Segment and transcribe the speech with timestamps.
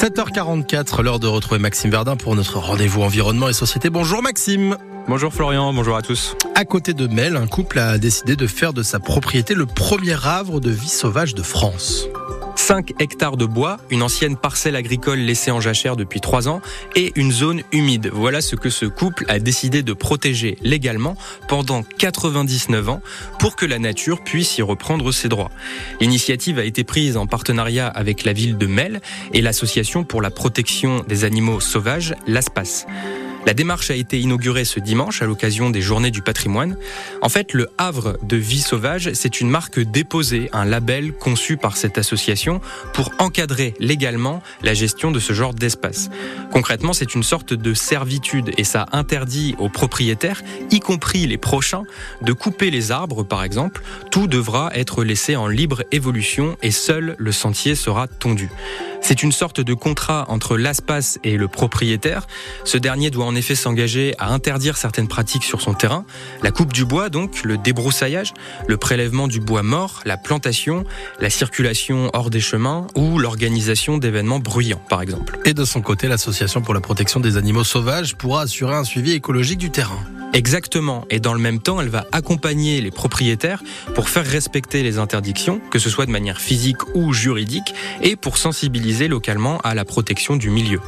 [0.00, 3.90] 7h44, l'heure de retrouver Maxime Verdun pour notre rendez-vous environnement et société.
[3.90, 4.78] Bonjour Maxime.
[5.06, 6.36] Bonjour Florian, bonjour à tous.
[6.54, 10.16] À côté de Mel, un couple a décidé de faire de sa propriété le premier
[10.24, 12.06] havre de vie sauvage de France.
[12.56, 16.60] 5 hectares de bois, une ancienne parcelle agricole laissée en jachère depuis 3 ans
[16.94, 18.10] et une zone humide.
[18.12, 21.16] Voilà ce que ce couple a décidé de protéger légalement
[21.48, 23.02] pendant 99 ans
[23.38, 25.50] pour que la nature puisse y reprendre ses droits.
[26.00, 29.00] L'initiative a été prise en partenariat avec la ville de Mel
[29.32, 32.86] et l'association pour la protection des animaux sauvages, l'ASPAS.
[33.46, 36.76] La démarche a été inaugurée ce dimanche à l'occasion des Journées du patrimoine.
[37.22, 41.76] En fait, le Havre de vie sauvage, c'est une marque déposée, un label conçu par
[41.76, 42.60] cette association
[42.92, 46.10] pour encadrer légalement la gestion de ce genre d'espace.
[46.52, 51.84] Concrètement, c'est une sorte de servitude et ça interdit aux propriétaires, y compris les prochains,
[52.20, 53.82] de couper les arbres par exemple.
[54.10, 58.50] Tout devra être laissé en libre évolution et seul le sentier sera tondu.
[59.00, 62.26] C'est une sorte de contrat entre l'ASPAS et le propriétaire.
[62.64, 66.04] Ce dernier doit en effet s'engager à interdire certaines pratiques sur son terrain.
[66.42, 68.32] La coupe du bois, donc, le débroussaillage,
[68.68, 70.84] le prélèvement du bois mort, la plantation,
[71.20, 75.38] la circulation hors des chemins ou l'organisation d'événements bruyants, par exemple.
[75.44, 79.12] Et de son côté, l'Association pour la protection des animaux sauvages pourra assurer un suivi
[79.12, 79.98] écologique du terrain.
[80.32, 81.04] Exactement.
[81.10, 83.62] Et dans le même temps, elle va accompagner les propriétaires
[83.94, 88.38] pour faire respecter les interdictions, que ce soit de manière physique ou juridique, et pour
[88.38, 90.80] sensibiliser localement à la protection du milieu.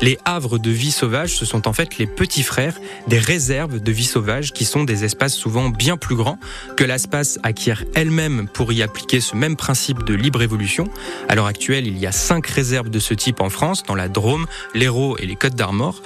[0.00, 2.78] Les havres de vie sauvage, ce sont en fait les petits frères
[3.08, 6.38] des réserves de vie sauvage qui sont des espaces souvent bien plus grands
[6.76, 10.88] que l'espace acquiert elle-même pour y appliquer ce même principe de libre évolution.
[11.28, 14.08] À l'heure actuelle, il y a cinq réserves de ce type en France, dans la
[14.08, 16.00] Drôme, l'Hérault et les Côtes d'Armor.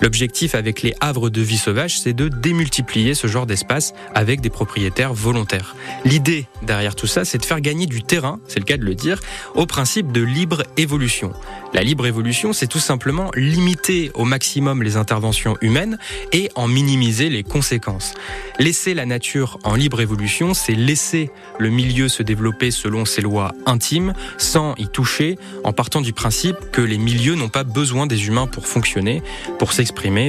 [0.00, 4.50] L'objectif avec les havres de vie sauvage, c'est de démultiplier ce genre d'espace avec des
[4.50, 5.76] propriétaires volontaires.
[6.04, 8.94] L'idée derrière tout ça, c'est de faire gagner du terrain, c'est le cas de le
[8.94, 9.20] dire,
[9.54, 11.32] au principe de libre évolution.
[11.72, 15.98] La libre évolution, c'est tout simplement limiter au maximum les interventions humaines
[16.32, 18.14] et en minimiser les conséquences.
[18.60, 23.52] Laisser la nature en libre évolution, c'est laisser le milieu se développer selon ses lois
[23.66, 28.26] intimes, sans y toucher, en partant du principe que les milieux n'ont pas besoin des
[28.28, 29.22] humains pour fonctionner,
[29.58, 29.72] pour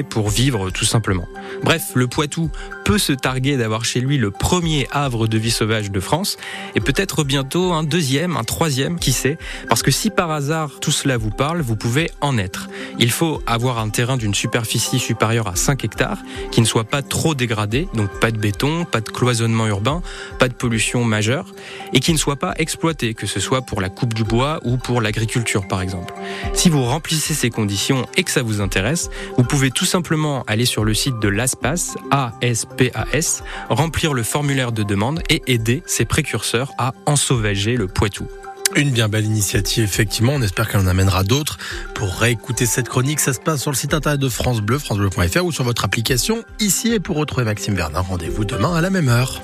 [0.09, 1.27] pour vivre tout simplement.
[1.63, 2.49] Bref, le Poitou
[2.83, 6.37] peut se targuer d'avoir chez lui le premier havre de vie sauvage de France,
[6.75, 9.37] et peut-être bientôt un deuxième, un troisième, qui sait,
[9.69, 12.69] parce que si par hasard tout cela vous parle, vous pouvez en être.
[12.99, 16.19] Il faut avoir un terrain d'une superficie supérieure à 5 hectares,
[16.51, 20.01] qui ne soit pas trop dégradé, donc pas de béton, pas de cloisonnement urbain,
[20.39, 21.53] pas de pollution majeure,
[21.93, 24.77] et qui ne soit pas exploité, que ce soit pour la coupe du bois ou
[24.77, 26.13] pour l'agriculture par exemple.
[26.53, 30.65] Si vous remplissez ces conditions et que ça vous intéresse, vous pouvez tout simplement aller
[30.65, 36.71] sur le site de l'ASPAS, A-S-P-A-S, remplir le formulaire de demande et aider ses précurseurs
[36.77, 38.27] à ensauvager le Poitou.
[38.75, 40.33] Une bien belle initiative, effectivement.
[40.33, 41.57] On espère qu'elle en amènera d'autres.
[41.93, 45.45] Pour réécouter cette chronique, ça se passe sur le site internet de France Bleu, francebleu.fr
[45.45, 46.91] ou sur votre application ici.
[46.91, 49.41] Et pour retrouver Maxime Bernard, rendez-vous demain à la même heure.